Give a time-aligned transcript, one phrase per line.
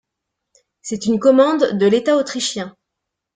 [0.81, 2.75] C'est une commande de l'État autrichien.